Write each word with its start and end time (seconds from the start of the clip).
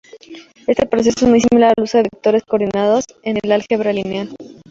Este 0.65 0.87
proceso 0.87 1.25
es 1.25 1.29
muy 1.29 1.41
similar 1.41 1.75
al 1.77 1.83
uso 1.83 1.99
de 1.99 2.09
vectores 2.11 2.41
coordinados 2.43 3.03
en 3.21 3.37
álgebra 3.51 3.93
lineal. 3.93 4.31